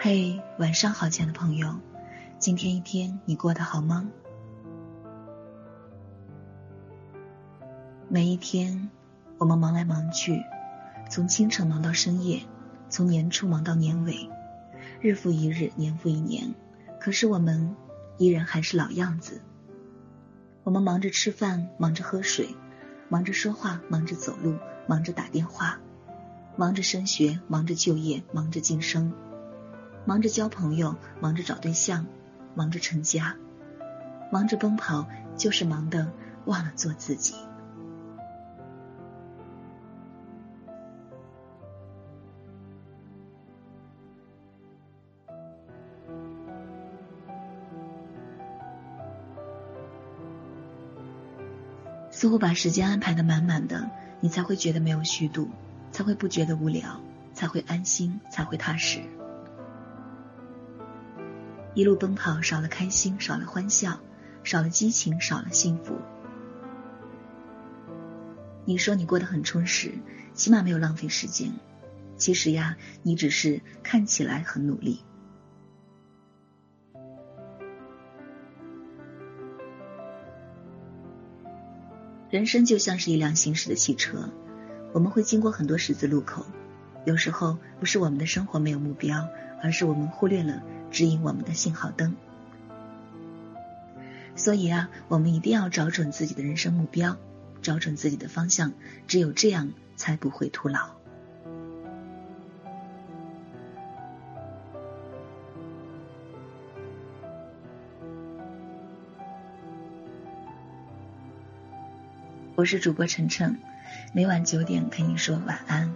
[0.00, 1.74] 嘿，晚上好，亲爱的朋友，
[2.38, 4.08] 今天一天你过得好吗？
[8.08, 8.90] 每一天，
[9.38, 10.40] 我们忙来忙去，
[11.10, 12.42] 从清晨忙到深夜，
[12.88, 14.30] 从年初忙到年尾，
[15.00, 16.54] 日复一日，年复一年。
[17.00, 17.74] 可是我们
[18.18, 19.40] 依然还是老样子。
[20.62, 22.54] 我们忙着吃饭，忙着喝水，
[23.08, 24.54] 忙着说话，忙着走路，
[24.86, 25.80] 忙着打电话，
[26.54, 29.12] 忙着升学，忙着就业，忙着晋升。
[30.04, 32.06] 忙着交朋友，忙着找对象，
[32.54, 33.36] 忙着成家，
[34.32, 36.10] 忙着奔跑，就是忙的
[36.46, 37.34] 忘了做自己。
[52.10, 53.88] 似乎把时间安排的满满的，
[54.18, 55.48] 你才会觉得没有虚度，
[55.92, 57.00] 才会不觉得无聊，
[57.32, 59.00] 才会安心，才会踏实。
[61.78, 64.00] 一路奔跑，少了开心，少了欢笑，
[64.42, 65.96] 少了激情，少了幸福。
[68.64, 69.92] 你说你过得很充实，
[70.34, 71.52] 起码没有浪费时间。
[72.16, 75.04] 其实呀，你只是看起来很努力。
[82.28, 84.28] 人生就像是一辆行驶的汽车，
[84.92, 86.44] 我们会经过很多十字路口。
[87.04, 89.28] 有时候不是我们的生活没有目标，
[89.62, 90.62] 而是我们忽略了。
[90.90, 92.16] 指引我们的信号灯，
[94.34, 97.18] 所以啊，我们一定要找准自己的人生目标，
[97.60, 98.72] 找准自己的方向，
[99.06, 100.92] 只有这样才不会徒劳。
[112.54, 113.58] 我是主播晨晨，
[114.14, 115.94] 每晚九点陪你说晚安。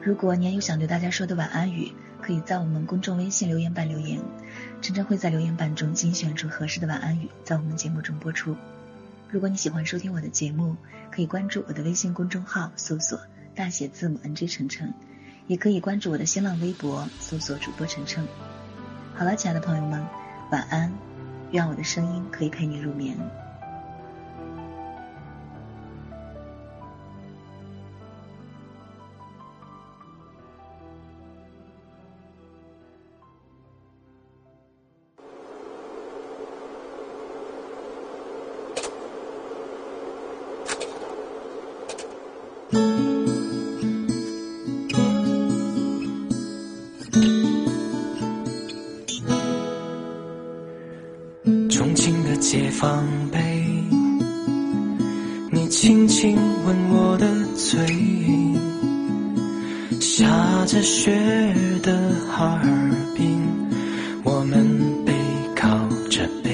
[0.00, 1.92] 如果你也有想对大家说的晚安语。
[2.24, 4.18] 可以在我们公众微信留言板留言，
[4.80, 8.56] 晨晨会在留言板中精选出合适的晚安语，在我们节目中播出。
[9.28, 10.74] 如果你喜欢收听我的节目，
[11.10, 13.20] 可以关注我的微信公众号，搜索
[13.54, 14.94] 大写字母 NJ 晨晨，
[15.48, 18.26] 也可以关注我的新浪微博，搜索主播晨晨。
[19.14, 20.02] 好了，亲爱的朋友们，
[20.50, 20.90] 晚安，
[21.50, 23.18] 愿我的声音可以陪你入眠。
[52.44, 53.40] 解放碑，
[55.50, 57.78] 你轻轻吻我的嘴，
[59.98, 60.26] 下
[60.66, 61.10] 着雪
[61.82, 63.40] 的哈尔滨，
[64.24, 64.62] 我们
[65.06, 65.14] 背
[65.56, 65.70] 靠
[66.10, 66.50] 着背，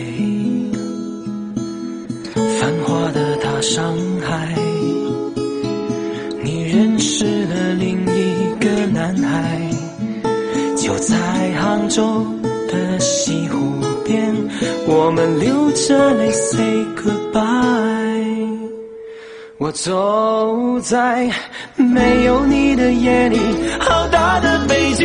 [2.60, 4.54] 繁华的大上海。
[6.44, 9.68] 你认识了另一个男孩，
[10.76, 12.24] 就在杭州
[12.68, 13.58] 的西湖，
[15.10, 17.42] 我们流着泪 say goodbye。
[19.58, 21.28] 我走在
[21.74, 23.36] 没有你的夜里，
[23.80, 25.04] 好大的北京，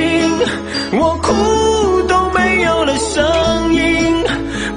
[0.91, 4.23] 我哭都没有了声音。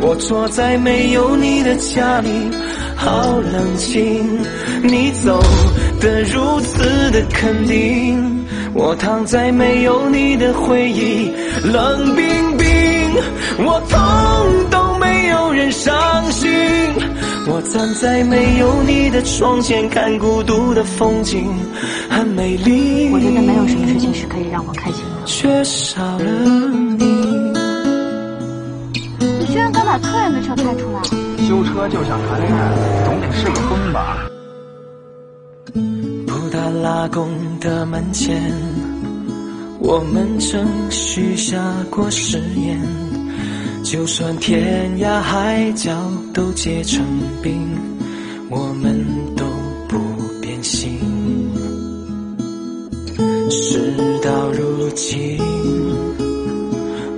[0.00, 2.30] 我坐在没有你的家里，
[2.96, 4.26] 好冷清。
[4.82, 5.38] 你走。
[6.00, 11.30] 的如此的肯定，我躺在没有你的回忆，
[11.64, 12.66] 冷冰冰，
[13.58, 14.78] 我痛都
[15.28, 16.50] 有人伤心。
[17.50, 21.46] 我站在没有你的窗前，看孤独的风景，
[22.10, 23.08] 很美丽。
[23.10, 26.24] 我觉得没有什么事情是可以让我开心的，缺少了
[26.98, 27.06] 你。
[29.38, 31.02] 你居然敢把客人的车开出来？
[31.48, 32.60] 修车就想谈恋爱，
[33.06, 34.28] 总得试个婚吧。
[36.26, 38.42] 布达拉宫的门前，
[39.78, 41.56] 我们曾许下
[41.90, 42.78] 过誓言，
[43.90, 45.90] 就算天涯海角
[46.34, 47.02] 都结成
[47.42, 47.74] 冰，
[48.50, 49.02] 我们
[49.34, 49.46] 都
[49.88, 49.96] 不
[50.42, 51.00] 变心。
[53.48, 55.38] 事到如今，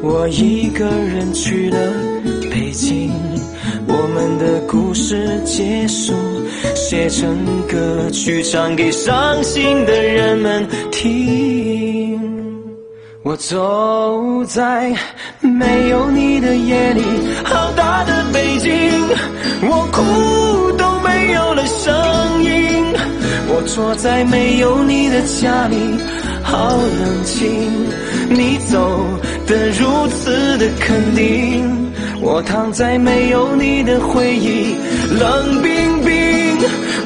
[0.00, 1.76] 我一个人去了
[2.49, 3.11] 北京。
[3.88, 6.14] 我们的故事结束，
[6.76, 11.79] 写成歌曲唱给伤心的人们听。
[13.22, 14.94] 我走在
[15.40, 17.02] 没有你的夜里，
[17.44, 18.72] 好大的北京，
[19.62, 22.82] 我哭都没有了声音。
[23.49, 25.76] 我坐在没有你的家里，
[26.43, 27.70] 好冷清。
[28.31, 29.05] 你走。
[29.46, 31.93] 的如此的肯定。
[32.23, 34.76] 我躺在没有你的回忆，
[35.19, 36.58] 冷冰冰，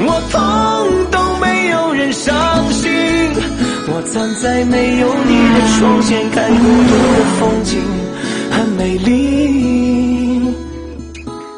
[0.07, 2.35] 我痛都没有人伤
[2.71, 2.93] 心。
[3.97, 7.81] 我站在没有你的窗前，看孤独的风景，
[8.51, 10.53] 很美丽，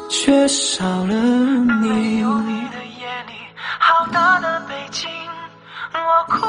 [0.07, 1.89] 却少了你。
[1.89, 3.33] 没有你的夜里，
[3.79, 5.09] 好大的北京，
[5.93, 6.45] 我哭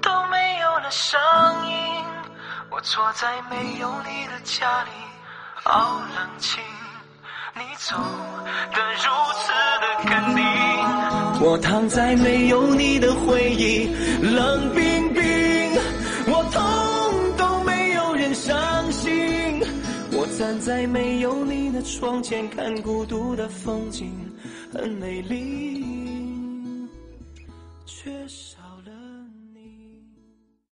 [0.00, 1.20] 都没有了声
[1.66, 1.74] 音。
[2.70, 4.90] 我坐在没有你的家里，
[5.62, 6.62] 好冷清。
[7.54, 7.96] 你走
[8.72, 9.52] 的如此
[9.82, 10.42] 的肯定，
[11.40, 13.88] 我躺在没有你的回忆，
[14.22, 15.22] 冷冰冰，
[16.26, 19.62] 我痛都没有人伤心。
[20.10, 24.12] 我站在没有你的窗前，看孤独的风景，
[24.72, 25.84] 很美丽，
[27.86, 28.47] 却是。